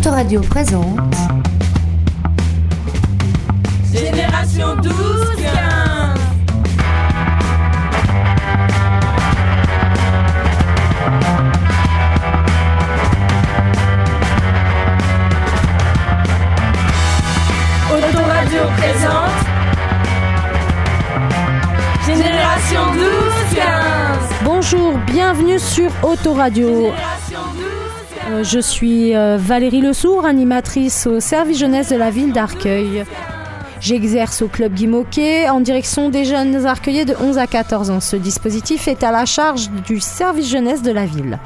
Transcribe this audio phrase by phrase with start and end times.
[0.00, 1.14] Autoradio présente
[3.92, 4.92] Génération 12
[5.36, 6.18] 15
[17.92, 19.44] Autoradio présente
[22.06, 23.04] Génération 12
[23.54, 23.64] 15
[24.44, 26.68] Bonjour, bienvenue sur Autoradio.
[26.68, 27.19] Génération 12
[28.42, 33.04] je suis euh, Valérie Lesourd, animatrice au service jeunesse de la ville d'Arcueil.
[33.80, 34.88] J'exerce au club Guy
[35.48, 38.00] en direction des jeunes arcueillés de 11 à 14 ans.
[38.00, 41.38] Ce dispositif est à la charge du service jeunesse de la ville.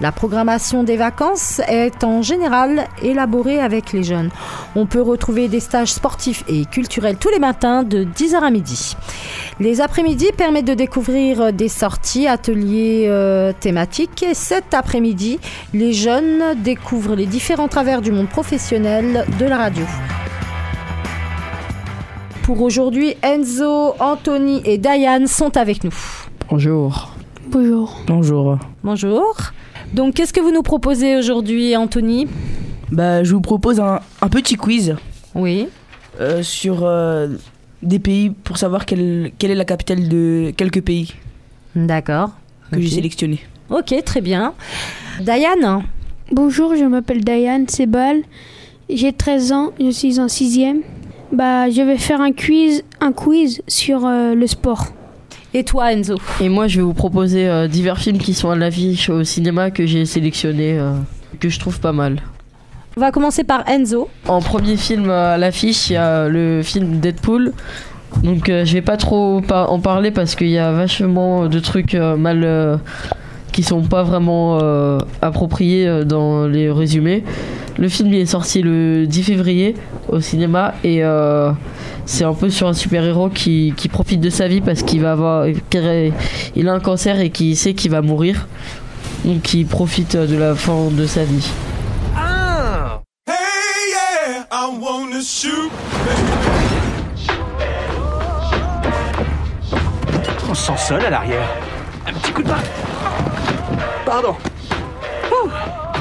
[0.00, 4.30] La programmation des vacances est en général élaborée avec les jeunes.
[4.74, 8.96] On peut retrouver des stages sportifs et culturels tous les matins de 10h à midi.
[9.60, 14.22] Les après-midi permettent de découvrir des sorties, ateliers euh, thématiques.
[14.22, 15.40] Et cet après-midi,
[15.74, 19.84] les jeunes découvrent les différents travers du monde professionnel de la radio.
[22.44, 25.94] Pour aujourd'hui, Enzo, Anthony et Diane sont avec nous.
[26.50, 27.12] Bonjour.
[27.48, 28.00] Bonjour.
[28.06, 28.58] Bonjour.
[28.82, 29.34] Bonjour.
[29.94, 32.26] Donc, qu'est-ce que vous nous proposez aujourd'hui, Anthony?
[32.90, 34.96] Bah, je vous propose un, un petit quiz
[35.34, 35.68] Oui.
[36.20, 37.28] euh, sur euh,
[37.82, 41.14] des pays pour savoir quelle, quelle est la capitale de quelques pays
[41.76, 42.30] D'accord.
[42.72, 43.40] que j'ai sélectionnés.
[43.70, 44.52] Ok, très bien.
[45.20, 45.82] Diane?
[46.30, 48.22] Bonjour, je m'appelle Diane Sebal.
[48.90, 50.80] J'ai 13 ans, je suis en 6e.
[51.32, 54.88] Bah, je vais faire un quiz, un quiz sur euh, le sport.
[55.54, 56.18] Et toi, Enzo?
[56.40, 59.70] Et moi, je vais vous proposer euh, divers films qui sont à l'affiche au cinéma
[59.70, 60.92] que j'ai sélectionnés, euh,
[61.40, 62.20] que je trouve pas mal.
[62.96, 64.08] On va commencer par Enzo.
[64.28, 67.52] En premier film à l'affiche, il y a le film Deadpool.
[68.22, 71.94] Donc, euh, je vais pas trop en parler parce qu'il y a vachement de trucs
[71.94, 72.78] euh, mal.
[73.52, 77.22] Euh, qui sont pas vraiment euh, appropriés euh, dans les résumés.
[77.78, 79.74] Le film il est sorti le 10 février
[80.08, 81.52] au cinéma et euh,
[82.04, 85.12] c'est un peu sur un super-héros qui, qui profite de sa vie parce qu'il va
[85.12, 88.46] avoir il a un cancer et qui sait qu'il va mourir.
[89.24, 91.48] Donc il profite de la fin de sa vie.
[93.26, 93.34] Hey
[93.90, 95.70] yeah, I wanna shoot.
[100.50, 101.48] On se sent seul à l'arrière.
[102.06, 102.58] Un petit coup de main.
[104.04, 104.34] Pardon.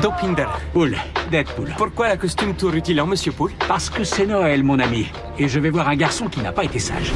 [0.02, 0.48] Dopinder.
[0.74, 0.98] Poule.
[1.30, 1.74] Deadpool.
[1.78, 3.52] Pourquoi la costume tout rutilant, monsieur Poule?
[3.68, 5.08] Parce que c'est Noël, mon ami.
[5.38, 7.12] Et je vais voir un garçon qui n'a pas été sage.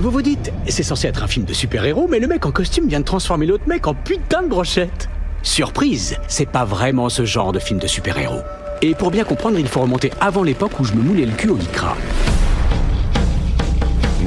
[0.00, 2.86] Vous vous dites, c'est censé être un film de super-héros, mais le mec en costume
[2.86, 5.08] vient de transformer l'autre mec en putain de brochette.
[5.42, 8.42] Surprise, c'est pas vraiment ce genre de film de super-héros.
[8.82, 11.48] Et pour bien comprendre, il faut remonter avant l'époque où je me moulais le cul
[11.48, 11.96] au lycra.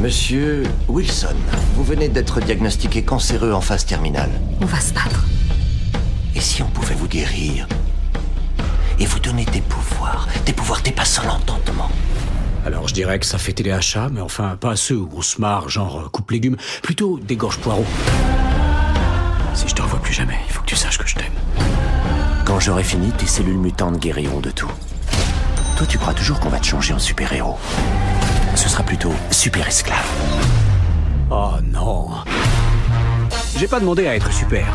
[0.01, 1.30] Monsieur Wilson,
[1.73, 4.29] vous venez d'être diagnostiqué cancéreux en phase terminale.
[4.61, 5.25] On va se battre.
[6.35, 7.67] Et si on pouvait vous guérir
[8.99, 11.89] et vous donner des pouvoirs, des pouvoirs dépassant l'entendement
[12.65, 15.69] Alors je dirais que ça fait téléachat, mais enfin pas ceux où on se marre,
[15.69, 17.85] genre euh, coupe légumes, plutôt des gorges poireaux.
[19.53, 21.33] Si je te revois plus jamais, il faut que tu saches que je t'aime.
[22.45, 24.71] Quand j'aurai fini, tes cellules mutantes guériront de tout.
[25.77, 27.57] Toi, tu crois toujours qu'on va te changer en super-héros.
[28.55, 30.05] Ce sera plutôt super-esclave.
[31.33, 32.09] Oh non.
[33.57, 34.65] J'ai pas demandé à être super.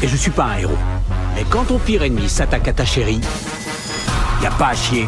[0.00, 0.78] Et je suis pas un héros.
[1.34, 3.20] Mais quand ton pire ennemi s'attaque à ta chérie,
[4.42, 5.06] y a pas à chier.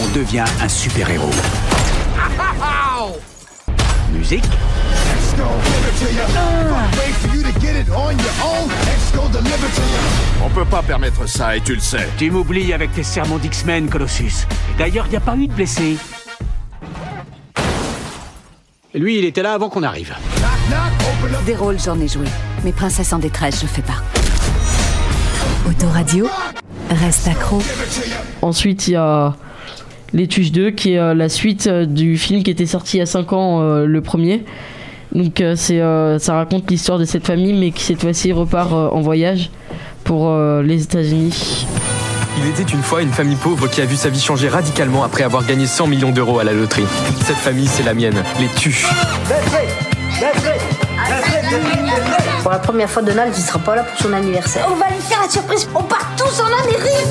[0.00, 1.28] On devient un super-héros.
[4.14, 4.44] Musique
[10.42, 12.08] On peut pas permettre ça et tu le sais.
[12.16, 14.46] Tu m'oublies avec tes sermons d'X-Men, Colossus.
[14.78, 15.52] D'ailleurs, y a pas eu de
[18.94, 20.14] Lui, il était là avant qu'on arrive.
[21.46, 22.26] Des rôles, j'en ai joué.
[22.62, 24.02] Mais princesse en détresse, je fais pas.
[25.66, 26.28] Autoradio,
[26.90, 27.62] reste accro.
[28.42, 29.34] Ensuite, il y a
[30.12, 33.00] Les Tuches 2, qui est euh, la suite euh, du film qui était sorti il
[33.00, 34.44] y a 5 ans, euh, le premier.
[35.14, 39.00] Donc, c'est, euh, ça raconte l'histoire de cette famille, mais qui cette fois-ci repart en
[39.00, 39.50] voyage
[40.04, 41.66] pour les États-Unis.
[42.38, 45.22] Il était une fois une famille pauvre qui a vu sa vie changer radicalement après
[45.22, 46.86] avoir gagné 100 millions d'euros à la loterie.
[47.24, 48.86] Cette famille, c'est la mienne, les Tuches.
[52.42, 54.66] Pour la première fois, Donald, il sera pas là pour son anniversaire.
[54.72, 55.68] On va lui faire la surprise.
[55.74, 57.06] On part tous en Amérique.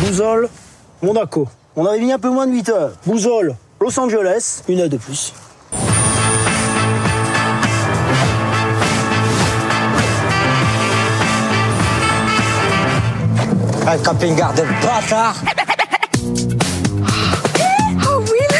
[0.00, 0.48] Bouzole,
[1.02, 1.48] Monaco.
[1.76, 2.92] On avait mis un peu moins de 8 heures.
[3.06, 5.32] Bouzole, Los Angeles, une heure de plus.
[13.92, 15.34] Un camping-car de bâtard
[18.06, 18.56] Oh Will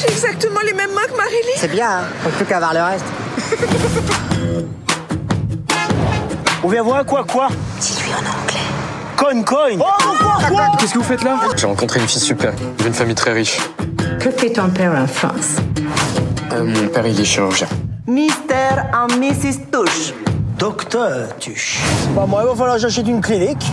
[0.00, 2.82] J'ai exactement les mêmes mains que Marilyn C'est bien, hein Faut plus qu'à voir le
[2.82, 3.04] reste.
[6.62, 7.48] On vient voir quoi, quoi?
[7.80, 8.60] Dis-lui en anglais.
[9.16, 9.82] Coin, coin Oh,
[10.20, 10.70] quoi, quoi?
[10.78, 11.36] Qu'est-ce que vous faites là?
[11.56, 12.52] J'ai rencontré une fille super.
[12.78, 13.58] J'ai une famille très riche.
[14.20, 15.56] Que fait ton père en France?
[16.52, 17.66] Euh, mon père, il est chirurgien.
[18.06, 19.68] Mister and Mrs.
[19.72, 20.14] Touche.
[20.58, 21.80] Docteur Tuche.
[22.14, 23.66] Bah, moi, il va falloir que j'achète une clinique.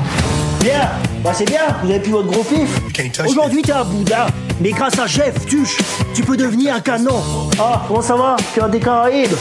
[0.64, 0.92] Bien,
[1.24, 2.80] bah c'est bien, vous avez plus votre gros pif.
[3.28, 4.28] Aujourd'hui, t'es un Bouddha,
[4.60, 5.78] mais grâce à Chef Tuche,
[6.14, 7.24] tu peux devenir un canon.
[7.60, 8.36] Ah, comment ça va?
[8.54, 9.34] Tu as des Caraïbes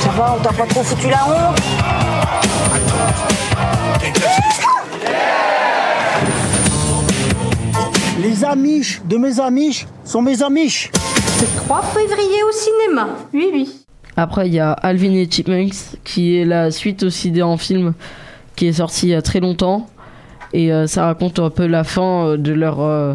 [0.00, 1.60] Ça va, on t'a pas trop foutu la honte?
[8.18, 10.90] Les amiches de mes amiches sont mes amiches.
[11.40, 13.08] Le 3 février au cinéma.
[13.34, 13.84] Oui, oui.
[14.16, 15.74] Après, il y a Alvin et Chipmunks,
[16.04, 17.92] qui est la suite aussi d'un film
[18.56, 19.86] qui est sorti il y a très longtemps.
[20.52, 23.14] Et euh, ça raconte un peu la fin euh, de leur, euh,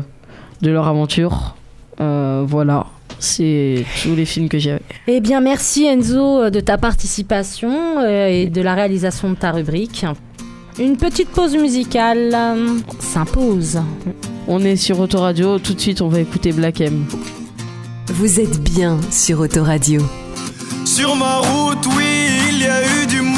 [0.62, 1.56] de leur aventure.
[2.00, 2.86] Euh, voilà,
[3.20, 4.78] c'est tous les films que j'ai.
[5.08, 10.06] Eh bien, merci Enzo de ta participation euh, et de la réalisation de ta rubrique.
[10.80, 13.82] Une petite pause musicale euh, s'impose.
[14.48, 17.06] On est sur Autoradio, tout de suite on va écouter Black M.
[18.08, 20.02] Vous êtes bien sur Autoradio.
[20.86, 22.04] Sur ma route, oui,
[22.50, 23.31] il y a eu du move,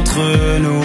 [0.00, 0.82] entre nous.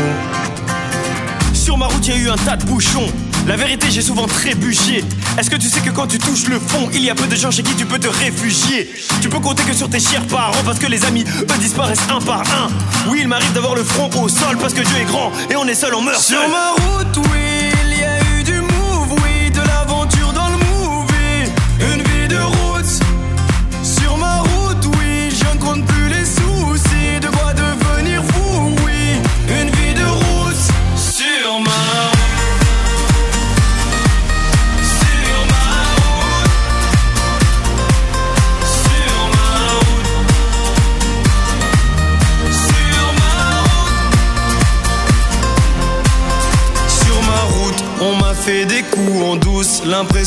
[1.54, 3.08] Sur ma route, il y a eu un tas de bouchons.
[3.48, 5.04] La vérité, j'ai souvent trébuché.
[5.38, 7.36] Est-ce que tu sais que quand tu touches le fond, il y a peu de
[7.36, 8.90] gens chez qui tu peux te réfugier?
[9.22, 12.20] Tu peux compter que sur tes chers parents parce que les amis, eux, disparaissent un
[12.20, 12.68] par un.
[13.10, 15.66] Oui, il m'arrive d'avoir le front au sol parce que Dieu est grand et on
[15.66, 17.35] est seul, on meurt Sur ma route, oui,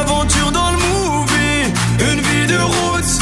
[0.00, 1.62] l'aventure dans le movie.
[2.10, 3.12] Une vie de route.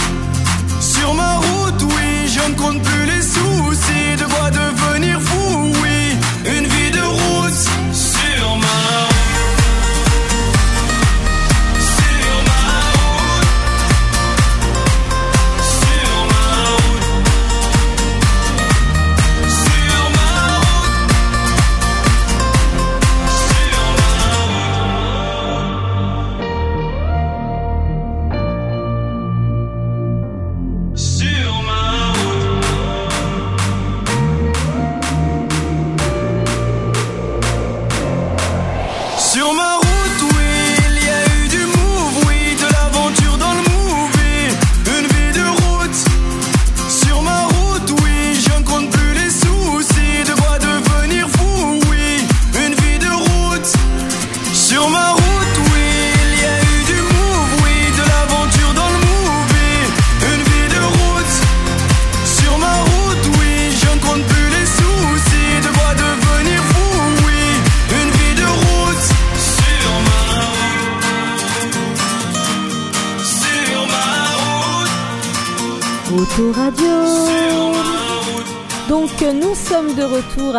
[0.80, 3.08] Sur ma route, oui, je ne compte plus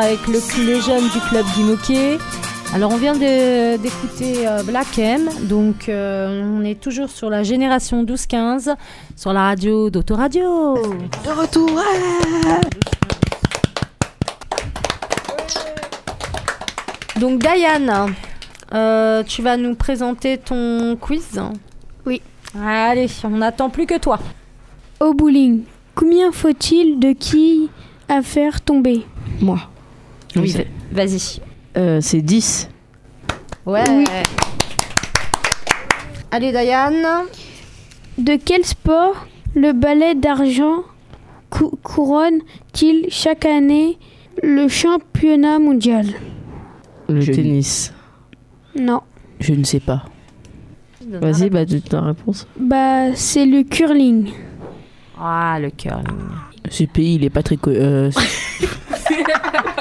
[0.09, 2.17] avec le, les jeunes du club Guimauquet.
[2.73, 7.43] Alors on vient de- d'écouter euh, Black M, donc euh, on est toujours sur la
[7.43, 8.75] génération 12-15,
[9.15, 10.75] sur la radio d'Autoradio.
[11.25, 11.69] De retour
[17.19, 18.13] Donc Diane,
[18.73, 21.39] euh, tu vas nous présenter ton quiz
[22.05, 22.21] Oui.
[22.59, 24.19] Allez, on n'attend plus que toi.
[24.99, 25.63] Au bowling,
[25.95, 27.69] combien faut-il de quilles
[28.07, 29.05] à faire tomber?
[29.41, 29.59] Moi.
[30.35, 30.55] Oui,
[30.91, 31.39] vas-y.
[31.77, 32.69] Euh, c'est 10.
[33.65, 33.83] Ouais.
[36.31, 37.25] Allez Diane.
[38.17, 40.83] De quel sport le ballet d'argent
[41.49, 43.97] cou- couronne-t-il chaque année
[44.43, 46.05] le championnat mondial?
[47.07, 47.93] Le Je- tennis.
[48.79, 49.01] Non.
[49.39, 50.03] Je ne sais pas.
[51.07, 52.45] Vas-y, bah, donne ta réponse.
[52.59, 54.29] Bah, c'est le curling.
[55.19, 56.05] Ah, le curling.
[56.69, 57.57] Ce pays, il est pas très.
[57.67, 58.11] euh,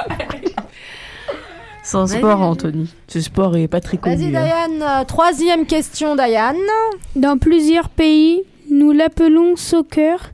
[1.90, 2.40] C'est un sport.
[2.42, 2.92] Anthony.
[3.06, 4.14] ce sport est pas très connu.
[4.16, 4.68] Vas-y hein.
[4.68, 6.56] Diane, Euh, troisième question Diane.
[7.16, 10.32] Dans plusieurs pays, nous l'appelons soccer,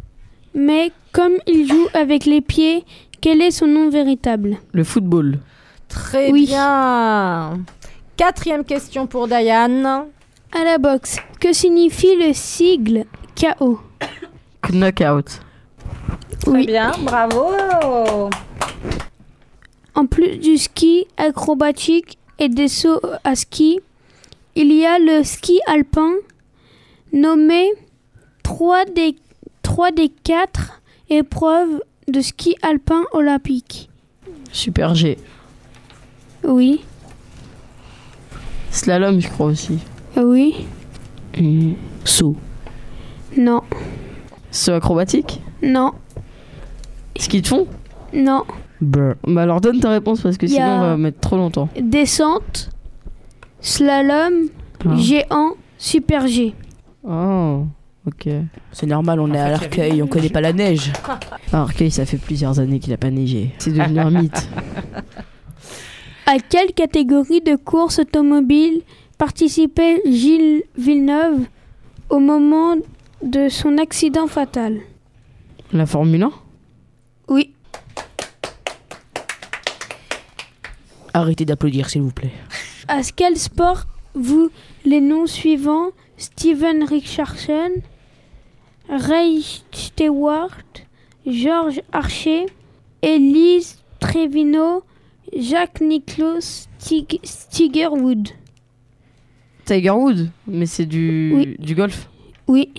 [0.55, 2.85] mais comme il joue avec les pieds,
[3.21, 4.57] quel est son nom véritable?
[4.73, 5.39] Le football.
[5.89, 6.47] Très Oui.
[6.47, 7.61] bien.
[8.17, 9.87] Quatrième question pour Diane.
[9.87, 13.05] À la boxe, que signifie le sigle
[13.41, 13.79] KO
[14.73, 15.41] Knockout.
[16.41, 16.67] Très Oui.
[16.67, 17.51] bien, bravo.
[19.95, 23.81] En plus du ski acrobatique et des sauts à ski,
[24.57, 26.13] il y a le ski alpin,
[27.13, 27.69] nommé
[28.43, 29.15] 3 des,
[29.63, 33.89] 3 des 4 épreuves de ski alpin olympique.
[34.53, 35.17] Super G.
[36.43, 36.85] Oui,
[38.71, 39.79] Slalom, je crois aussi.
[40.17, 40.67] oui,
[42.05, 42.37] Saut.
[43.37, 43.63] non,
[44.51, 45.41] Saut acrobatique?
[45.63, 45.93] Non,
[47.17, 47.67] Ski de fond?
[48.13, 48.45] Non.
[48.81, 51.69] Bah alors donne ta réponse parce que Y sinon on va mettre trop longtemps.
[51.81, 52.71] Descente,
[53.61, 54.49] slalom,
[54.85, 54.97] Ah.
[54.97, 56.55] géant, super G.
[57.07, 57.65] Oh,
[58.07, 58.29] ok.
[58.73, 60.93] C'est normal, on est à l'arcueil, on connaît pas la neige.
[61.53, 63.53] Alors Arcueil, ça fait plusieurs années qu'il a pas neigé.
[63.59, 64.49] C'est devenu un mythe.
[66.27, 68.81] À quelle catégorie de course automobile
[69.19, 71.41] participait Gilles Villeneuve
[72.09, 72.77] au moment
[73.23, 74.79] de son accident fatal?
[75.73, 76.31] La Formule 1
[77.29, 77.54] Oui,
[81.15, 82.33] Arrêtez d'applaudir, s'il vous plaît.
[82.89, 84.51] à quel sport vous
[84.85, 87.71] les noms suivants Steven Richardson,
[88.89, 90.51] Ray Stewart,
[91.27, 92.47] George Archer,
[93.03, 94.83] Elise Trevino,
[95.37, 98.29] Jacques Nicklaus Stig- Stigerwood.
[99.65, 101.57] Tiger Wood Mais c'est du, Oui.
[101.59, 102.09] du golf
[102.47, 102.71] Oui.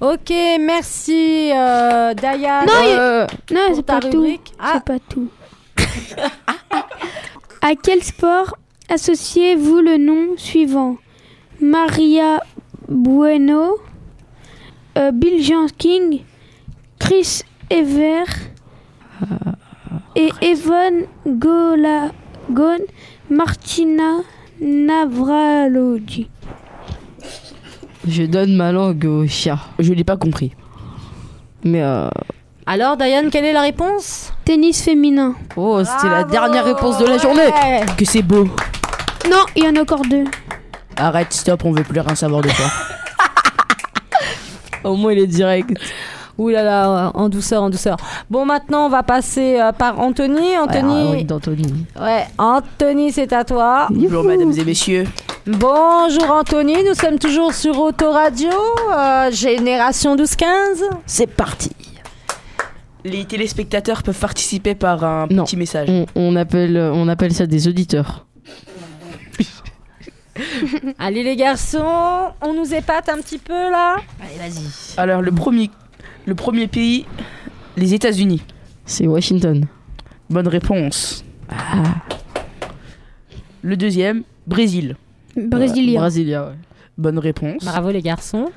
[0.00, 2.66] Ok, merci euh, Diane.
[2.66, 4.20] Non, Euh, Non, c'est ta pas tout.
[4.20, 4.52] rubrique.
[4.58, 4.72] Ah.
[4.74, 5.28] C'est pas tout.
[7.64, 8.58] à quel sport
[8.90, 10.98] associez-vous le nom suivant?
[11.62, 12.42] Maria
[12.88, 13.76] Bueno,
[14.98, 16.18] euh, Bill Jenkins,
[16.98, 17.40] Chris
[17.70, 18.24] Ever
[20.14, 22.84] et Evan Golagon,
[23.30, 24.18] Martina
[24.60, 26.28] Navralogi.
[28.06, 29.58] Je donne ma langue au chat.
[29.78, 30.52] Je l'ai pas compris.
[31.64, 32.10] Mais euh...
[32.66, 34.32] Alors Diane, quelle est la réponse?
[34.44, 35.34] Tennis féminin.
[35.56, 37.84] Oh, c'était la dernière réponse de la journée Ouais.
[37.96, 38.44] Que c'est beau.
[39.30, 40.24] Non, il y en a encore deux.
[40.96, 42.66] Arrête, stop, on veut plus rien savoir de toi.
[44.84, 45.70] Au moins il est direct.
[46.36, 47.96] Ouh là là, en douceur, en douceur.
[48.28, 50.58] Bon, maintenant, on va passer euh, par Anthony.
[50.58, 51.86] Anthony, Ouais, d'Anthony.
[52.00, 53.86] ouais, Anthony, c'est à toi.
[53.90, 55.04] Bonjour, mesdames et messieurs.
[55.46, 58.48] Bonjour Anthony, nous sommes toujours sur Autoradio,
[58.92, 60.44] euh, génération 12-15.
[61.06, 61.70] C'est parti.
[63.04, 65.44] Les téléspectateurs peuvent participer par un Non.
[65.44, 65.88] petit message.
[65.90, 68.26] On, on appelle, on appelle ça des auditeurs.
[70.98, 74.64] Allez les garçons, on nous épate un petit peu là Allez, vas-y.
[74.96, 75.70] Alors, le premier,
[76.26, 77.04] le premier pays,
[77.76, 78.42] les États-Unis.
[78.86, 79.66] C'est Washington.
[80.30, 81.24] Bonne réponse.
[83.62, 84.96] Le deuxième, Brésil.
[85.36, 86.02] Brésilien.
[86.08, 86.52] Ouais.
[86.98, 87.64] Bonne réponse.
[87.64, 88.50] Bravo les garçons.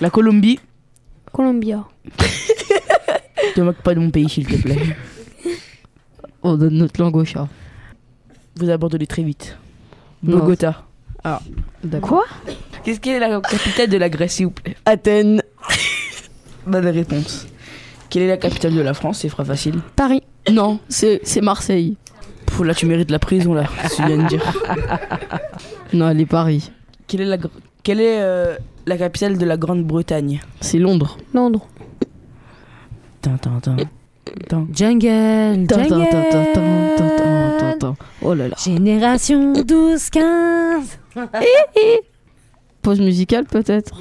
[0.00, 0.58] La Colombie.
[1.32, 1.84] Colombia.
[3.54, 4.78] Te moque pas de mon pays, s'il te plaît.
[6.42, 7.48] On donne notre langue au chat.
[8.56, 9.56] Vous abandonnez très vite.
[10.22, 10.38] Non.
[10.38, 10.82] Bogota.
[11.82, 12.08] D'accord.
[12.08, 12.24] Quoi?
[12.84, 14.76] Qu'est-ce qu'est la capitale de la Grèce, s'il vous plaît?
[14.84, 15.42] Athènes.
[16.66, 17.46] Bonne réponse.
[18.10, 19.18] Quelle est la capitale de la France?
[19.20, 19.80] C'est facile.
[19.96, 20.22] Paris.
[20.52, 21.96] Non, c'est c'est Marseille.
[22.46, 23.64] Pff, là, tu mérites la prison, là.
[23.96, 24.42] Tu viens de dire.
[25.92, 26.70] Non, elle est Paris.
[27.08, 27.50] Quelle est la, gr-
[27.82, 30.40] quelle est, euh, la capitale de la Grande-Bretagne?
[30.60, 31.18] C'est Londres.
[31.34, 31.66] Londres.
[33.26, 33.38] Jungle,
[34.48, 35.66] Tan, tan, jungle.
[35.66, 37.96] tan, tan, tan, tan, tan, tan, tan.
[38.22, 38.56] Oh là là.
[38.62, 40.98] Génération 12-15.
[42.82, 43.94] Pause musicale peut-être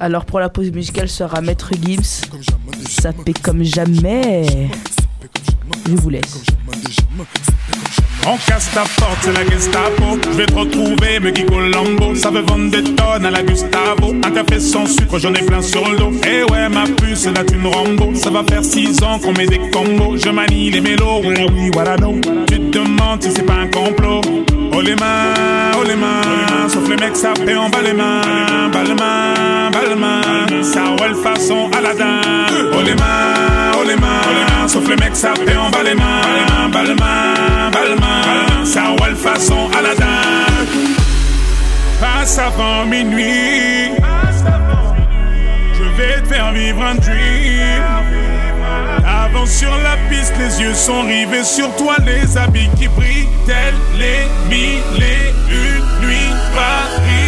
[0.00, 2.22] Alors pour la pause musicale sera Maître Gims.
[2.88, 4.46] Ça fait comme jamais.
[5.86, 6.44] Je vous laisse.
[8.26, 10.18] On casse ta porte, c'est la Gestapo.
[10.30, 12.14] Je vais te retrouver, me Colombo.
[12.14, 14.14] Ça veut vendre des tonnes à la Gustavo.
[14.24, 16.12] Un café sans sucre, j'en ai plein sur le dos.
[16.26, 18.14] Eh ouais, ma puce, là tu me Rambo.
[18.14, 20.16] Ça va faire six ans qu'on met des combos.
[20.16, 22.20] Je manie les mélos, voilà oui, voilà non.
[22.48, 24.20] Tu te demandes si c'est pas un complot.
[24.72, 26.68] Oh les mains, oh les mains.
[26.68, 28.68] Sauf les mecs, fait en bas les mains.
[28.72, 30.62] Bas les mains, bas les mains.
[30.62, 32.20] Ça roule façon Aladdin.
[32.72, 34.68] Oh les mains, oh les mains.
[34.68, 36.68] Sauf les mecs, fait en bas les mains.
[36.72, 37.34] Bas les mains,
[38.00, 38.64] mains.
[38.64, 40.46] Ça roule façon Aladdin.
[42.00, 43.92] Passe avant minuit.
[45.74, 47.82] Je vais te faire vivre un dream.
[49.06, 53.74] Avance sur la piste, les yeux sont rivés sur toi, les habits qui brillent, tels
[53.96, 56.34] les mille et une nuits.
[56.54, 57.27] Paris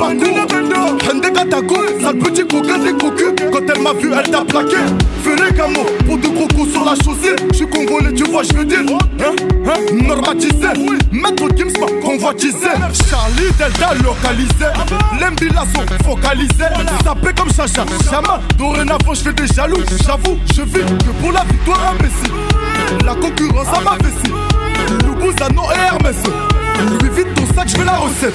[0.00, 1.84] parcours.
[2.00, 3.34] Sale petit coquin des cocus.
[3.52, 4.76] Quand elle m'a vu, elle t'a plaqué.
[5.26, 7.36] Les camos pour deux gros coups sur la chaussée.
[7.50, 8.80] Je suis congolais, tu vois, je veux dire.
[8.80, 9.32] Hein,
[9.66, 10.68] hein, normatisé.
[11.12, 12.68] Maître Gims m'a convoitisé.
[13.08, 14.66] Charlie Delta localisé.
[15.20, 16.72] L'embila sont focalisés.
[17.04, 18.40] Sapé comme Chacha, Chama.
[18.58, 19.82] Dorénavant, je fais des jaloux.
[20.04, 23.04] J'avoue, je vis que pour la victoire imbécile.
[23.04, 25.04] La concurrence à ma vessie.
[25.06, 26.16] Loubouzano et Hermès.
[27.02, 28.34] Lui vite ton sac, je veux la recette.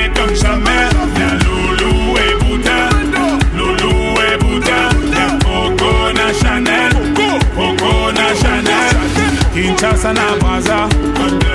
[10.11, 10.89] Kinshasa na Brazza,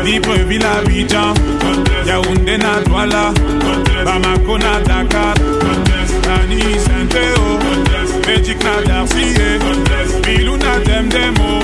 [0.05, 1.35] Libreville à Abidjan,
[2.07, 3.33] Yaoundé na Douala,
[4.05, 5.35] Bamako na Dakar,
[6.23, 7.59] Tani Saint-Théo,
[8.27, 9.35] Magic na Darcy,
[10.25, 11.61] Bilou na Demdemo,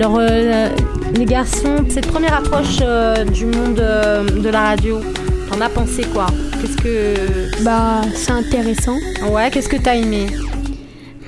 [0.00, 0.68] Alors, euh,
[1.16, 5.00] les garçons, cette première approche euh, du monde euh, de la radio,
[5.50, 6.26] t'en as pensé quoi?
[6.60, 7.64] Qu'est-ce que.
[7.64, 8.94] Bah, c'est intéressant.
[9.28, 10.28] Ouais, qu'est-ce que t'as aimé?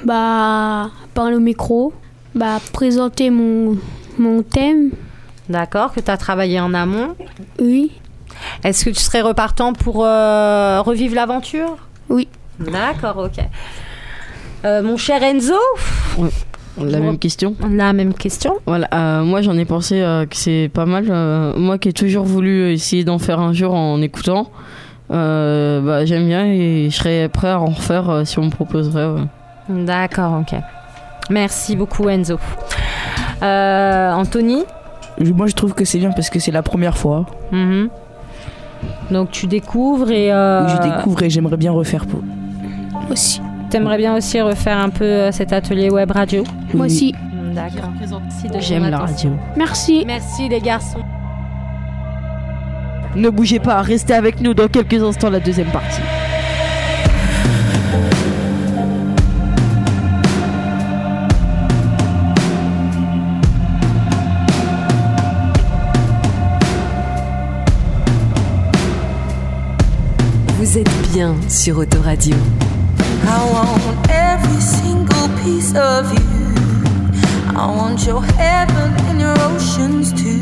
[0.04, 1.92] Bah, parler au micro.
[2.36, 3.76] Bah, présenter mon,
[4.18, 4.90] mon thème.
[5.48, 7.16] D'accord, que t'as travaillé en amont.
[7.58, 7.90] Oui.
[8.62, 11.76] Est-ce que tu serais repartant pour euh, revivre l'aventure?
[12.08, 12.28] Oui.
[12.60, 13.44] D'accord, ok.
[14.64, 15.58] Euh, mon cher Enzo?
[16.78, 18.54] La même question La même question.
[18.66, 21.06] Voilà, euh, moi j'en ai pensé euh, que c'est pas mal.
[21.10, 24.50] Euh, moi qui ai toujours voulu essayer d'en faire un jour en écoutant,
[25.10, 28.50] euh, bah, j'aime bien et je serais prêt à en refaire euh, si on me
[28.50, 29.06] proposerait.
[29.06, 29.84] ouais.
[29.84, 30.58] D'accord, ok.
[31.28, 32.38] Merci beaucoup Enzo.
[33.42, 34.64] Euh, Anthony
[35.20, 37.26] Moi, je trouve que c'est bien parce que c'est la première fois.
[37.52, 37.88] Mhm.
[39.10, 40.32] Donc tu découvres et...
[40.32, 42.20] euh, Je découvre et j'aimerais bien refaire pour.
[43.10, 43.40] Aussi.
[43.70, 46.42] T'aimerais bien aussi refaire un peu cet atelier web radio?
[46.74, 47.14] Moi aussi.
[47.54, 47.90] D'accord.
[47.98, 49.30] Merci de J'aime la radio.
[49.56, 50.04] Merci.
[50.06, 51.00] Merci les garçons.
[53.16, 56.00] Ne bougez pas, restez avec nous dans quelques instants la deuxième partie.
[70.58, 72.36] Vous êtes bien sur Autoradio.
[73.26, 76.39] I want every single piece of you.
[77.60, 80.40] I want your heaven and your oceans too.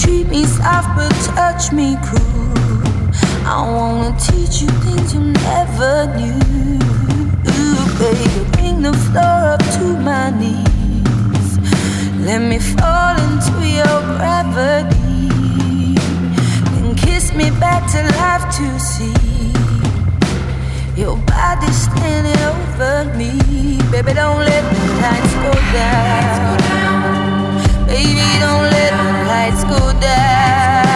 [0.00, 2.54] Treat me soft but touch me cruel.
[3.44, 6.78] I wanna teach you things you never knew.
[7.98, 11.58] Baby, bring the floor up to my knees.
[12.24, 15.26] Let me fall into your gravity.
[16.70, 19.69] Then kiss me back to life to see.
[21.00, 23.32] Your body's standing over me.
[23.90, 26.58] Baby, don't let the lights go down.
[27.86, 30.89] Baby, don't let the lights go down.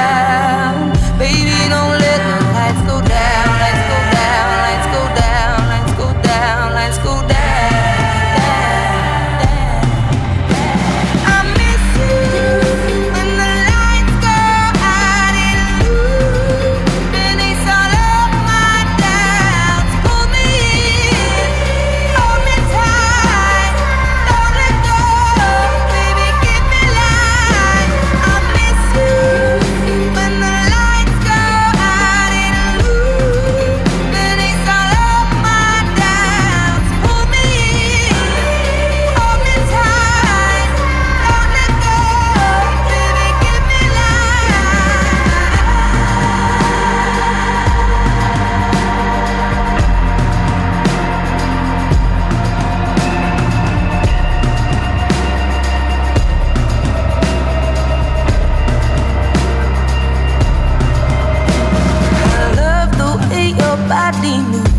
[63.89, 64.73] Body moves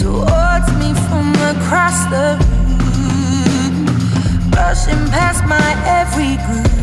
[0.00, 2.38] towards me from across the
[2.94, 3.86] room,
[4.50, 5.70] brushing past my
[6.00, 6.74] every groove.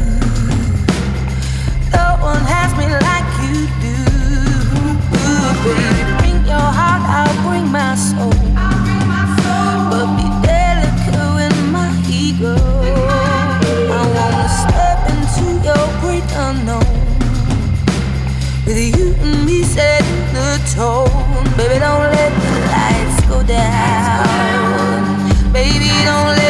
[1.94, 3.98] No one has me like you do.
[6.20, 8.31] Bring your heart, I'll bring my soul.
[21.62, 25.54] Baby, don't let the lights go down.
[25.54, 26.40] Baby, don't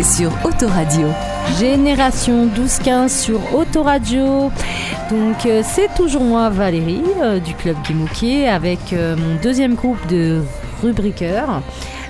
[0.00, 1.08] C'est sur Autoradio.
[1.58, 4.52] Génération 12-15 sur Autoradio.
[5.10, 10.06] Donc euh, c'est toujours moi Valérie euh, du club Guimouquier avec euh, mon deuxième groupe
[10.06, 10.42] de
[10.84, 11.62] rubriqueurs.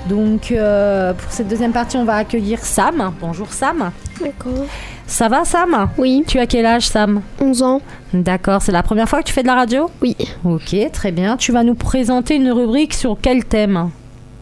[0.07, 3.14] Donc euh, pour cette deuxième partie on va accueillir Sam.
[3.22, 3.90] Bonjour Sam.
[4.20, 4.66] D'accord.
[5.07, 5.88] Ça va Sam?
[5.96, 6.24] Oui.
[6.27, 7.22] Tu as quel âge Sam?
[7.40, 7.81] 11 ans.
[8.12, 9.90] D'accord, c'est la première fois que tu fais de la radio?
[10.03, 10.14] Oui.
[10.44, 11.38] Ok, très bien.
[11.38, 13.90] Tu vas nous présenter une rubrique sur quel thème?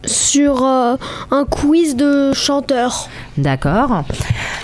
[0.05, 0.95] Sur euh,
[1.31, 3.09] un quiz de chanteurs.
[3.37, 4.03] D'accord.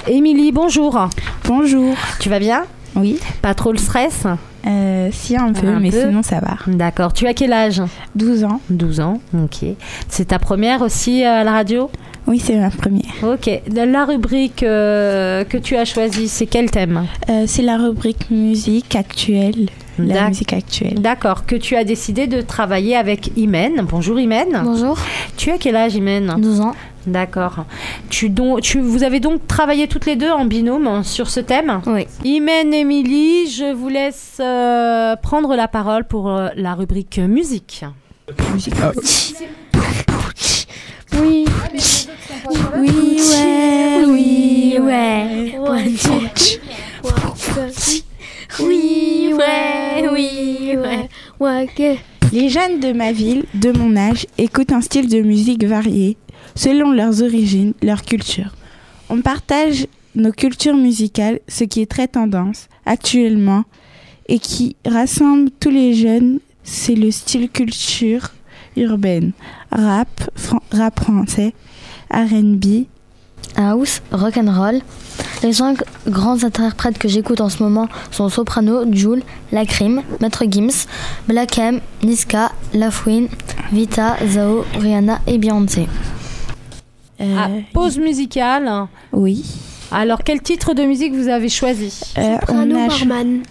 [0.07, 1.07] Émilie, bonjour.
[1.45, 1.95] Bonjour.
[2.19, 2.63] Tu vas bien?
[2.95, 3.19] Oui.
[3.41, 4.25] Pas trop le stress?
[4.65, 5.99] Euh, si, un peu, Un mais peu.
[6.07, 6.55] sinon ça va.
[6.67, 7.11] D'accord.
[7.11, 7.81] Tu as quel âge?
[8.15, 8.61] 12 ans.
[8.69, 9.65] 12 ans, ok.
[10.07, 11.89] C'est ta première aussi à la radio?
[12.25, 13.03] Oui, c'est ma première.
[13.23, 13.49] Ok.
[13.73, 17.05] La rubrique euh, que tu as choisie, c'est quel thème?
[17.29, 19.67] Euh, c'est la rubrique musique actuelle.
[19.99, 21.01] la D'ac- musique actuelle.
[21.01, 23.85] D'accord, que tu as décidé de travailler avec Imen.
[23.89, 24.61] Bonjour Imen.
[24.63, 24.97] Bonjour.
[25.35, 26.35] Tu as quel âge Imen?
[26.37, 26.73] 12 ans.
[27.05, 27.65] D'accord.
[28.09, 31.81] Tu don- tu, vous avez donc travaillé toutes les deux en binôme sur ce thème?
[31.85, 32.07] Oui.
[32.23, 37.83] Imen et Émilie, je vous laisse euh, prendre la parole pour euh, la rubrique musique.
[41.21, 41.42] Oui.
[41.73, 45.57] Oui, ouais, oui, ouais.
[45.59, 48.03] One, two, three.
[48.59, 50.77] Oui, ouais, oui,
[51.39, 51.99] ouais.
[52.31, 56.17] Les jeunes de ma ville, de mon âge, écoutent un style de musique varié,
[56.55, 58.53] selon leurs origines, leur culture.
[59.09, 63.63] On partage nos cultures musicales, ce qui est très tendance actuellement,
[64.27, 68.29] et qui rassemble tous les jeunes, c'est le style culture
[68.77, 69.31] urbaine,
[69.73, 71.53] rap, fran- rap français,
[72.11, 72.85] R&B,
[73.55, 74.79] House, rock and roll.
[75.43, 80.87] Les cinq grands interprètes que j'écoute en ce moment sont Soprano, Jules, Lacrim, Maître Gims,
[81.27, 83.27] Black M, Niska, Lafouine,
[83.71, 85.87] Vita, Zao, Rihanna et Beyoncé.
[87.19, 88.67] Ah, pause musicale.
[88.67, 89.43] Euh, Oui.
[89.91, 91.93] Alors, quel titre de musique vous avez choisi?
[92.17, 93.43] Euh, Soprano, on a cho- barman.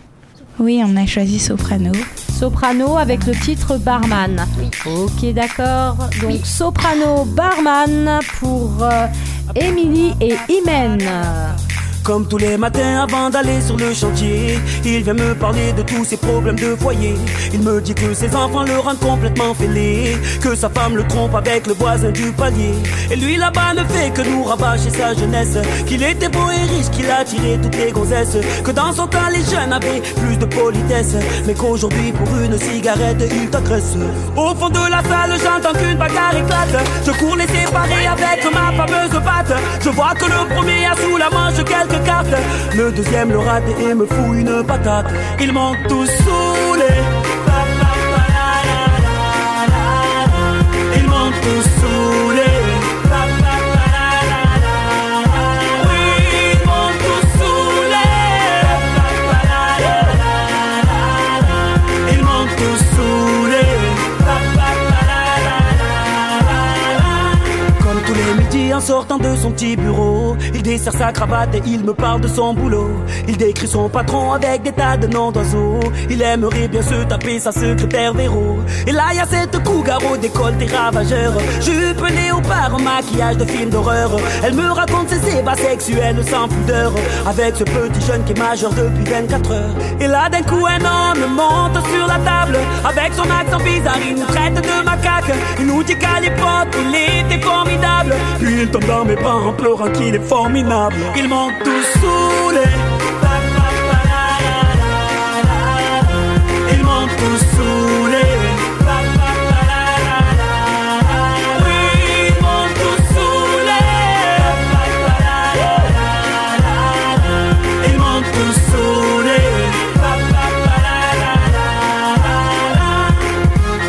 [0.59, 1.93] Oui, on a choisi Soprano.
[2.39, 4.47] Soprano avec le titre Barman.
[4.87, 5.97] Ok, d'accord.
[6.21, 9.07] Donc Soprano Barman pour euh,
[9.55, 10.99] Émilie et Imen.
[12.05, 16.05] Comme tous les matins avant d'aller sur le chantier, il vient me parler de tous
[16.05, 17.15] ses problèmes de foyer.
[17.53, 21.35] Il me dit que ses enfants le rendent complètement fêlé, que sa femme le trompe
[21.37, 22.75] avec le voisin du palier.
[23.11, 26.91] Et lui là-bas ne fait que nous rabâcher sa jeunesse, qu'il était beau et riche,
[26.91, 30.47] qu'il a tiré toutes les gonzesses, que dans son temps les jeunes avaient plus de
[30.47, 31.15] politesse,
[31.47, 33.95] mais qu'aujourd'hui pour une cigarette il t'agresse.
[34.37, 38.73] Au fond de la salle j'entends qu'une bagarre éclate, je cours les séparer avec ma
[38.73, 39.55] fameuse batte.
[39.81, 41.63] Je vois que le premier a sous la manche
[42.77, 45.07] le deuxième le rate et me fout une patate.
[45.41, 47.22] Ils m'ont tous saoulé.
[68.83, 72.53] Sortant de son petit bureau, il desserre sa cravate et il me parle de son
[72.53, 72.91] boulot.
[73.29, 75.81] Il décrit son patron avec des tas de noms d'oiseaux.
[76.11, 78.59] Il aimerait bien se taper sa secrétaire Véro.
[78.87, 81.33] Et là, y a cette cougar au décolleté ravageur.
[81.61, 84.11] Jupe léopard, maquillage de film d'horreur.
[84.43, 86.93] Elle me raconte ses ébats sexuels sans pudeur.
[87.27, 89.77] Avec ce petit jeune qui est majeur depuis 24 heures.
[90.01, 92.59] Et là, d'un coup, un homme monte sur la table.
[92.85, 95.33] Avec son accent bizarre, il nous traite de macaque.
[95.61, 97.72] Il nous dit qu'à l'époque, il était formidable.
[98.63, 100.95] Il tombe dans mes bras en pleurant qu'il est formidable.
[101.17, 102.61] Ils m'ont tous saoulé.
[106.73, 108.23] Ils m'ont tous saoulé.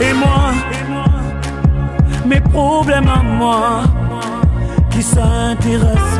[0.01, 0.51] Et moi,
[2.25, 3.83] mes problèmes à moi,
[5.63, 6.19] s'intéresse,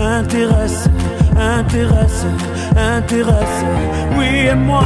[0.00, 0.88] intéresse,
[1.36, 2.26] intéresse,
[2.76, 3.64] intéresse.
[4.18, 4.82] Oui, et moi,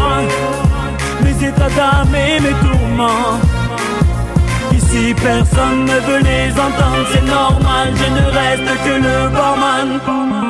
[1.22, 3.40] mes états d'âme et mes tourments.
[4.72, 10.45] Ici personne ne veut les entendre, c'est normal, je ne reste que le barman.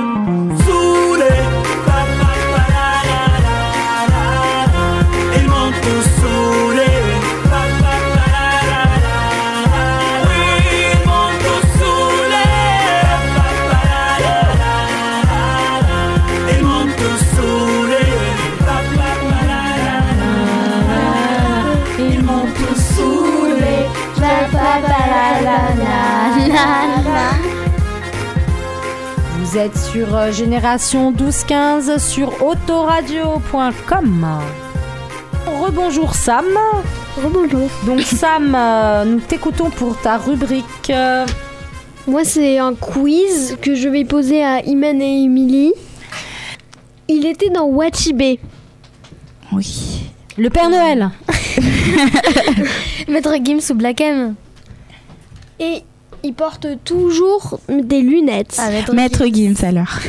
[29.38, 34.27] Vous êtes sur euh, Génération 12-15 sur autoradio.com.
[35.47, 36.45] Rebonjour Sam.
[37.23, 37.69] Rebonjour.
[37.85, 40.90] Donc Sam, euh, nous t'écoutons pour ta rubrique.
[40.90, 41.27] euh,
[42.07, 45.73] Moi, c'est un quiz que je vais poser à Imen et Emily.
[47.09, 48.40] Il était dans Wachibé.
[49.53, 50.11] Oui.
[50.38, 51.11] Le Père Noël.
[53.09, 54.35] Maître Gims ou Black M
[55.61, 55.83] Et
[56.22, 58.57] il porte toujours des lunettes.
[58.59, 59.98] Ah, Maître Maître Gims alors.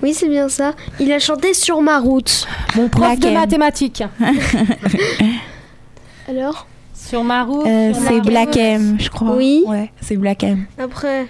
[0.00, 0.74] Oui, c'est bien ça.
[1.00, 2.46] Il a chanté Sur ma route.
[2.76, 3.34] Mon prof Black de M.
[3.34, 4.04] mathématiques.
[6.28, 7.66] Alors Sur ma route.
[7.66, 9.34] Euh, c'est Black M, je crois.
[9.34, 9.64] Oui.
[9.66, 10.66] Ouais, c'est Black M.
[10.78, 11.26] Après,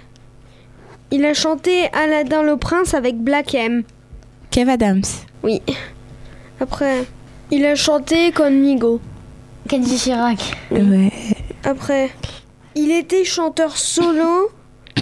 [1.11, 3.83] il a chanté Aladdin le prince avec Black M.
[4.51, 5.01] Kev Adams.
[5.43, 5.61] Oui.
[6.59, 7.05] Après,
[7.51, 8.99] Il a chanté comme Nigo.
[9.67, 10.55] Kenji Chirac.
[10.69, 11.11] Ouais.
[11.63, 12.11] Après,
[12.81, 14.49] il était chanteur solo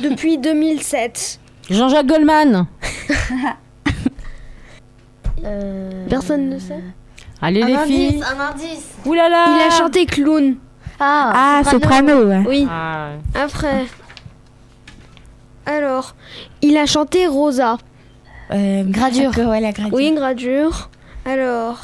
[0.02, 1.40] depuis 2007.
[1.70, 2.66] Jean-Jacques Goldman.
[6.10, 6.84] Personne ne sait.
[7.42, 8.24] Allez Un les indice, filles.
[8.24, 8.88] un indice.
[9.06, 9.46] Ouh là là.
[9.56, 10.56] Il a chanté clown.
[11.00, 12.44] Ah, Ah, soprano, ouais.
[12.48, 12.68] Oui.
[12.70, 13.86] Ah, Après.
[15.66, 16.16] Alors,
[16.62, 17.78] il a chanté Rosa.
[18.52, 19.38] Euh, Gradure.
[19.38, 19.94] ouais, la gradure.
[19.94, 20.90] Oui, gradure.
[21.26, 21.78] Alors,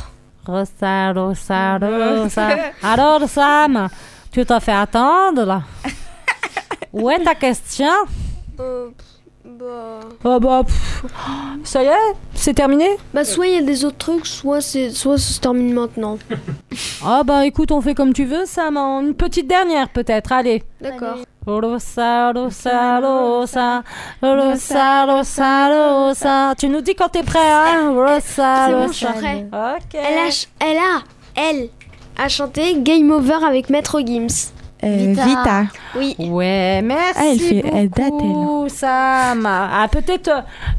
[0.47, 2.47] Rosa, Rosa, Rosa.
[2.81, 3.89] Alors Sam,
[4.33, 5.61] tu t'as fait attendre là?
[6.93, 7.87] Où est ta question?
[8.59, 8.89] Euh,
[9.45, 9.99] bah...
[10.23, 11.03] Oh bah, pff,
[11.63, 12.87] ça y est, c'est terminé?
[13.13, 16.17] Bah soit il y a des autres trucs, soit c'est soit ça se termine maintenant.
[17.05, 20.63] Ah bah écoute, on fait comme tu veux Sam, une petite dernière peut-être, allez.
[20.81, 21.17] D'accord.
[21.45, 23.83] Rosa, Rosa, Rosa,
[24.21, 25.67] Rosa, Rosa,
[26.07, 26.55] Rosa.
[26.57, 27.91] Tu nous dis quand t'es prêt, hein?
[27.95, 29.19] Rosa, bon, je suis Rosa.
[29.19, 29.45] prêt.
[29.51, 29.93] Ok.
[29.95, 31.01] Elle a, ch- elle a,
[31.35, 31.69] elle
[32.17, 34.51] a chanté Game Over avec Maître Gims.
[34.83, 35.23] Euh, Vita.
[35.25, 35.63] Vita.
[35.95, 36.15] Oui.
[36.19, 39.45] Ouais, merci Ah, elle fait- elle date, beaucoup, Sam.
[39.47, 40.29] Ah, peut-être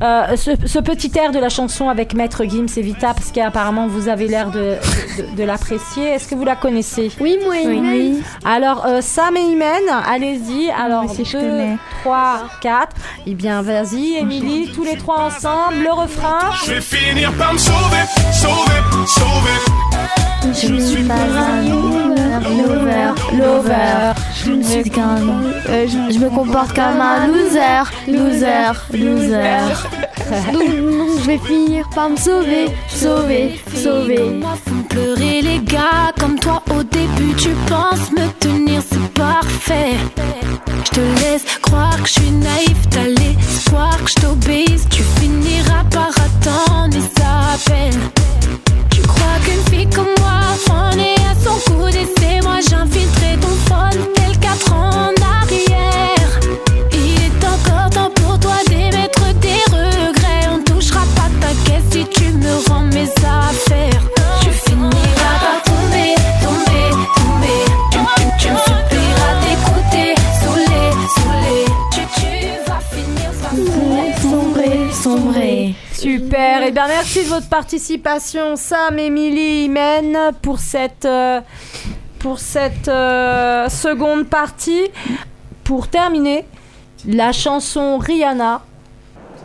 [0.03, 3.87] euh, ce, ce petit air de la chanson avec Maître Gims et Vita, parce qu'apparemment
[3.87, 4.77] vous avez l'air de,
[5.19, 6.09] de, de l'apprécier.
[6.09, 7.11] Est-ce que vous la connaissez?
[7.21, 8.23] Oui, moi et Imen.
[8.45, 10.71] Alors, euh, Sam et Imen, allez-y.
[10.71, 11.77] Alors, aussi, je 2, connais.
[12.03, 12.89] 3, 4.
[13.27, 16.51] Eh bien, vas-y, Émilie, tous les trois ensemble, le refrain.
[16.67, 19.61] Je vais finir par me sauver, sauver, sauver.
[20.53, 22.11] Je suis pas un lover,
[22.51, 23.94] lover, lover.
[24.45, 25.17] Je ne suis qu'un.
[25.69, 29.75] euh, je, je me comporte comme un loser, loser, loser.
[30.53, 34.41] Donc, donc, je vais finir par me sauver, sauver, sauver.
[34.67, 36.13] font pleurer les gars.
[36.19, 39.97] Comme toi au début tu penses me tenir c'est parfait.
[40.87, 42.77] Je te laisse croire que je suis naïf.
[42.91, 44.87] T'as l'espoir que je t'obéisse.
[44.91, 48.01] Tu finiras par attendre et ça peine
[48.91, 53.37] tu crois qu'une fille comme moi en est à son coup d'essai moi j'ai infiltré
[53.41, 54.15] ton phone
[54.73, 55.24] ans
[76.67, 81.43] Et bien, merci de votre participation, Sam, Émilie, Imen, pour cette, euh,
[82.19, 84.89] pour cette euh, seconde partie.
[85.63, 86.47] Pour terminer,
[87.07, 88.63] la chanson Rihanna.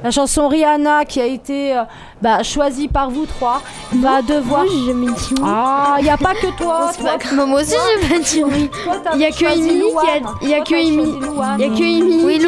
[0.04, 1.84] La chanson Rihanna qui a été euh,
[2.22, 4.64] bah, choisie par vous trois va devoir.
[4.64, 5.10] Moi, oui.
[5.44, 6.92] Ah, il n'y a pas que toi.
[6.98, 8.70] toi moi aussi, j'ai pas dit oui.
[9.16, 10.36] Il y a que Louane.
[10.42, 11.58] il y a que Louane.
[11.60, 12.24] il y a que Émilie.
[12.24, 12.40] Oui.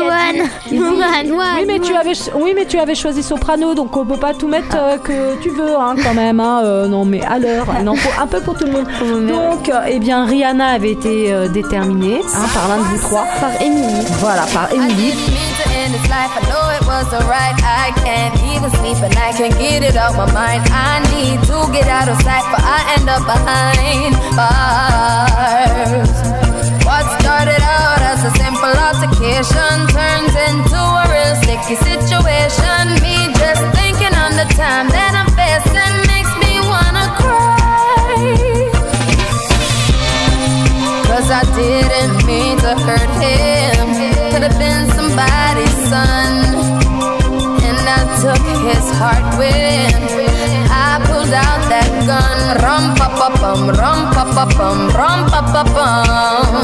[0.82, 1.30] Louane.
[1.32, 4.48] Oui mais, tu avais, oui, mais tu avais choisi soprano, donc on peut pas tout
[4.48, 6.40] mettre euh, que tu veux, hein, quand même.
[6.40, 9.28] Hein, euh, non, mais à l'heure, faut un peu pour tout le monde.
[9.28, 13.26] Donc, eh bien, Rihanna avait été déterminée hein, par l'un de vous trois.
[13.40, 14.06] Par Émilie.
[14.20, 15.14] Voilà, par Émilie.
[15.92, 16.32] End this life.
[16.32, 17.56] I know it was alright.
[17.64, 20.64] I can't even sleep and I can't get it out my mind.
[20.72, 26.12] I need to get out of sight, but I end up behind bars.
[26.86, 32.84] What started out as a simple altercation turns into a real sticky situation.
[33.04, 38.72] Me just thinking on the time that I'm facing makes me wanna cry.
[41.08, 43.88] Cause I didn't mean to hurt him.
[44.32, 46.34] Could have been somebody's son.
[47.68, 49.92] And I took his heart when
[50.72, 52.40] I pulled out that gun.
[52.64, 56.64] Rum pa pa bum, rum pa pa bum, rum pa pa bum.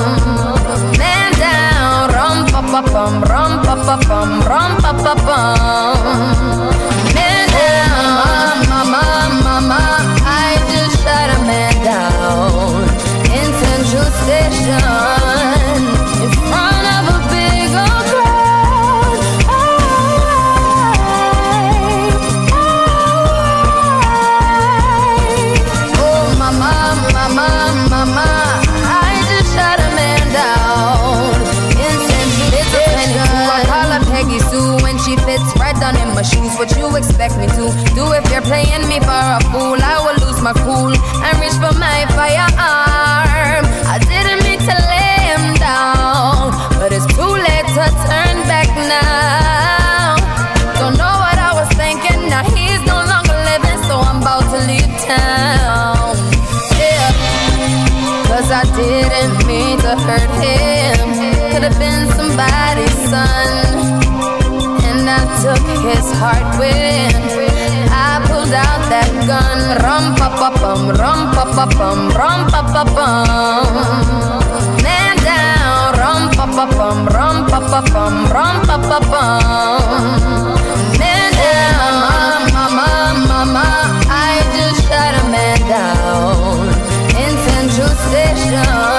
[1.00, 6.00] Man down, rum pa pa bum, rum pa pa bum, rum pa pa bum.
[7.16, 9.04] Man down, mama,
[9.44, 9.97] mama, I
[37.28, 39.78] expect me to do if you're playing me for a fool?
[39.80, 43.64] I will lose my cool and reach for my firearm.
[43.88, 50.16] I didn't mean to lay him down, but it's too late to turn back now.
[50.80, 52.30] Don't know what I was thinking.
[52.30, 56.16] Now he's no longer living, so I'm about to leave town.
[56.80, 57.12] Yeah.
[58.30, 61.06] Cause I didn't mean to hurt him.
[61.52, 63.98] Could have been somebody's son.
[64.88, 66.87] And I took his heart when
[70.68, 73.72] pa pa bum, rum pa pa bum, rum pa pa bum.
[74.84, 80.04] Man down, rum pa pa bum, rum pa pa bum, rum pa pa bum.
[81.00, 82.90] Man down, mama, mama,
[83.30, 83.68] mama,
[84.12, 86.68] I just shot a man down
[87.16, 88.97] in Central Station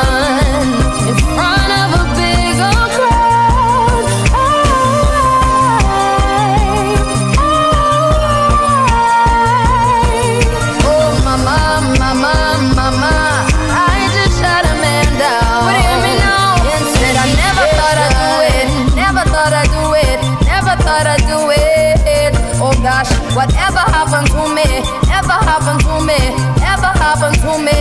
[20.89, 22.33] thought I'd do it.
[22.65, 24.65] Oh gosh, whatever happened to me?
[25.13, 26.21] Ever happened to me?
[26.65, 27.77] Ever happened to me?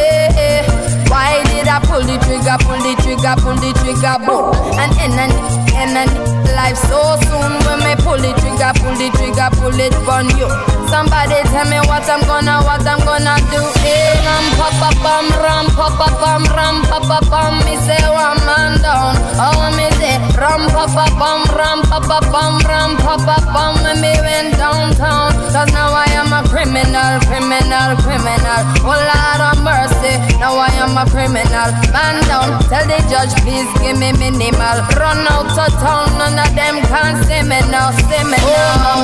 [1.08, 4.52] Why did I pull the trigger, pull the trigger, pull the trigger, boom?
[4.76, 6.12] And end and end and
[6.58, 10.50] life so soon when me pull the trigger, pull the trigger, pull it on you.
[10.88, 13.62] Somebody tell me what I'm gonna, what I'm gonna do.
[13.84, 17.60] Hey, ram pa pa bum, ram pa pa bum, ram pa pa bum.
[17.68, 19.20] Me say one man down.
[19.36, 23.76] Oh me say ram pa pa bum, ram pa pa bum, ram pa pa bum.
[23.84, 28.62] When me went downtown, cause now I am a criminal, criminal, criminal.
[28.88, 31.70] Oh Lord of mercy, now I am a criminal.
[31.92, 34.88] Man down, tell the judge please give me minimal.
[34.96, 38.38] Run out of town, none of them can see me now, see me.
[38.40, 38.56] Oh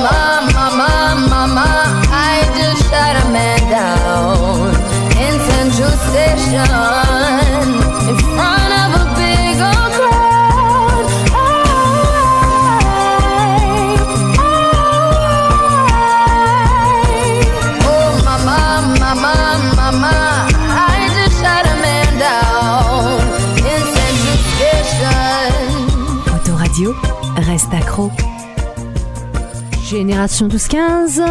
[0.04, 1.66] mama, mama, mama,
[2.10, 4.72] I just shot a man down
[5.16, 6.68] in Central Station
[8.08, 9.03] in front of
[27.54, 28.10] reste accro.
[29.88, 31.22] Génération 12-15,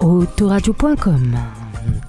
[0.00, 1.38] autoradio.com.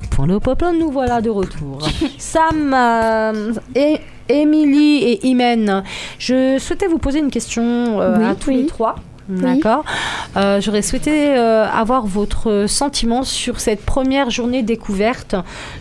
[0.10, 1.88] Pour le peuple, nous voilà de retour.
[2.18, 5.84] Sam euh, et Émilie et Imen,
[6.20, 8.58] je souhaitais vous poser une question euh, Oui, à tous oui.
[8.58, 8.96] les trois.
[9.30, 9.40] Oui.
[9.40, 9.86] D'accord.
[10.36, 15.38] Euh, J'aurais souhaité euh, avoir votre sentiment sur cette première journée découverte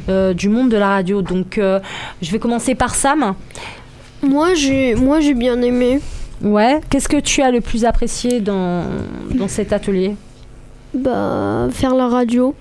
[0.08, 1.22] euh, du monde de la radio.
[1.22, 3.34] Donc, je vais commencer par Sam.
[4.22, 6.00] Moi, j'ai, moi, j'ai bien aimé.
[6.42, 6.80] Ouais.
[6.90, 8.84] Qu'est-ce que tu as le plus apprécié dans,
[9.34, 10.16] dans cet atelier?
[10.94, 12.54] Bah, faire la radio.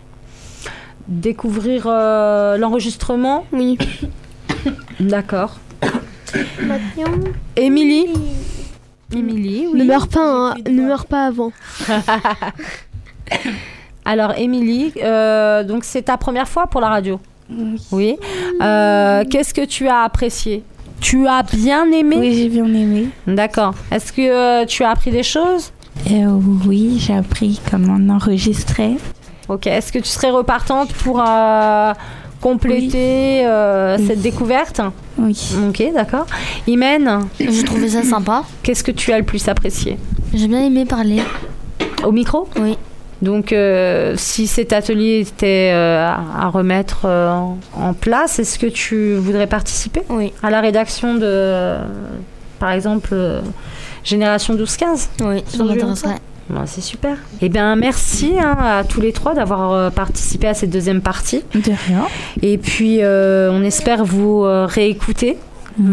[1.08, 3.46] Découvrir euh, l'enregistrement?
[3.52, 3.78] Oui.
[5.00, 5.58] D'accord.
[6.62, 7.32] Maintenant.
[7.58, 8.08] Émilie?
[9.14, 9.80] Émilie, oui.
[9.80, 11.52] Ne meurs pas, hein, ne meurs pas avant.
[14.06, 17.20] Alors, Émilie, euh, donc c'est ta première fois pour la radio?
[17.92, 18.18] Oui.
[18.62, 20.64] Euh, Qu'est-ce que tu as apprécié?
[21.02, 23.08] Tu as bien aimé Oui, j'ai bien aimé.
[23.28, 23.74] D'accord.
[23.92, 25.72] Est-ce que euh, tu as appris des choses
[26.10, 28.96] Euh, oui, j'ai appris comment enregistrer.
[29.50, 29.68] Ok.
[29.68, 31.94] Est-ce que tu serais repartante pour euh,
[32.40, 34.80] compléter euh, cette découverte
[35.18, 35.38] Oui.
[35.68, 36.28] Ok, d'accord.
[36.68, 38.44] Imen J'ai trouvé ça sympa.
[38.64, 39.98] Qu'est-ce que tu as le plus apprécié
[40.34, 41.22] J'ai bien aimé parler.
[42.04, 42.78] Au micro Oui.
[43.22, 48.66] Donc, euh, si cet atelier était euh, à remettre euh, en, en place, est-ce que
[48.68, 50.34] tu voudrais participer Oui.
[50.42, 51.76] À la rédaction de,
[52.60, 53.16] par exemple,
[54.04, 56.16] Génération 12-15 Oui, ça m'intéresserait.
[56.50, 57.16] Bon, c'est super.
[57.42, 61.44] Eh bien, merci hein, à tous les trois d'avoir participé à cette deuxième partie.
[61.54, 62.08] De rien.
[62.42, 65.38] Et puis, on espère vous réécouter.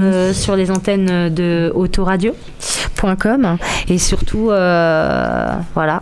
[0.03, 3.57] euh, sur les antennes de autoradio.com
[3.89, 5.97] et surtout euh, voilà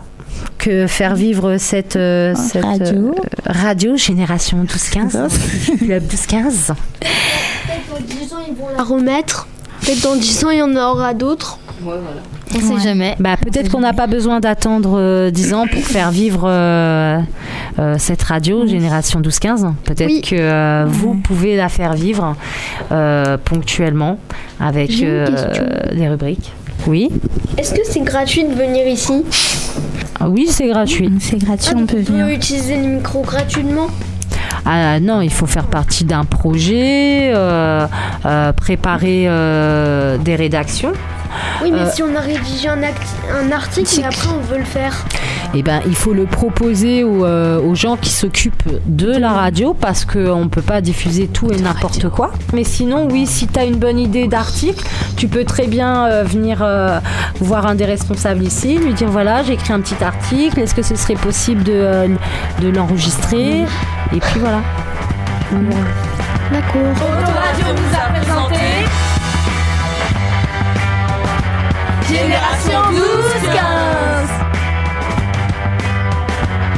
[0.67, 3.09] que faire vivre cette, euh, cette Radio.
[3.09, 3.11] euh,
[3.45, 9.47] radio génération 12-15 club 12-15 Peut-être dans 10 ans, ils vont la remettre.
[9.81, 11.59] Peut-être dans 10 ans, il y en aura d'autres.
[11.85, 13.15] On sait jamais.
[13.19, 17.19] Bah, peut-être qu'on n'a pas besoin d'attendre euh, 10 ans pour faire vivre euh,
[17.79, 19.73] euh, cette radio, Génération 12-15.
[19.85, 20.21] Peut-être Oui.
[20.21, 22.35] que euh, vous pouvez la faire vivre
[22.91, 24.17] euh, ponctuellement
[24.59, 25.27] avec euh,
[25.93, 26.51] des rubriques.
[26.85, 27.09] Oui,
[27.57, 29.23] Est-ce que c'est gratuit de venir ici
[30.19, 31.09] Ah oui, c'est gratuit.
[31.19, 32.25] C'est gratuit, Ah, on peut On venir.
[32.27, 33.87] peut utiliser le micro gratuitement
[34.65, 37.87] Ah non, il faut faire partie d'un projet, euh,
[38.25, 40.93] euh, préparer euh, des rédactions.
[41.63, 42.81] Oui, mais Euh, si on a rédigé un,
[43.51, 45.05] article et après on veut le faire.
[45.53, 49.73] Eh ben, il faut le proposer aux, euh, aux gens qui s'occupent de la radio
[49.73, 52.31] parce qu'on ne peut pas diffuser tout et n'importe quoi.
[52.53, 54.83] Mais sinon, oui, si tu as une bonne idée d'article,
[55.15, 56.99] tu peux très bien euh, venir euh,
[57.39, 60.83] voir un des responsables ici, lui dire voilà, j'ai écrit un petit article, est-ce que
[60.83, 62.07] ce serait possible de, euh,
[62.61, 63.61] de l'enregistrer?
[64.13, 64.61] Et puis voilà.
[66.51, 66.81] D'accord.
[66.91, 68.66] Autoradio nous a présenté
[72.09, 72.97] Génération 12-15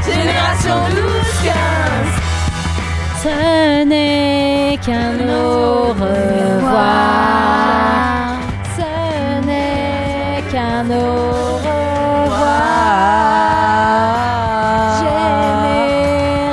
[0.07, 1.51] Génération 12-15
[3.21, 3.35] Ce
[3.85, 6.79] n'est qu'un au revoir.
[8.75, 8.89] Ce
[9.45, 10.91] n'est qu'un au
[11.57, 11.69] revoir.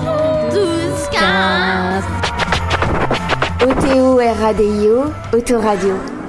[4.41, 5.13] 15.
[5.35, 6.20] OTO RADIO, Autoradio.